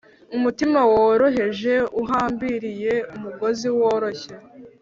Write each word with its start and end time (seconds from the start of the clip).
umutima 0.35 0.79
woroheje 0.93 1.73
uhambiriye 2.01 2.93
umugozi 3.15 3.67
woroshye 3.77 4.31